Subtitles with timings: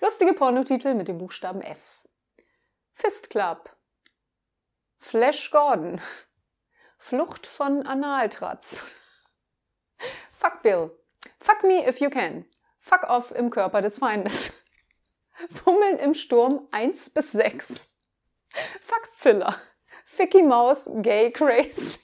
[0.00, 2.02] Lustige Pornotitel mit dem Buchstaben F.
[2.92, 3.74] Fist Club.
[4.98, 6.00] Flash Gordon.
[6.98, 8.92] Flucht von Analtratz.
[10.32, 10.90] Fuck Bill.
[11.40, 12.44] Fuck me if you can.
[12.78, 14.62] Fuck off im Körper des Feindes.
[15.50, 17.88] Fummeln im Sturm 1 bis 6.
[18.80, 19.54] Fuckzilla.
[20.04, 22.00] Ficky Maus, gay crazy.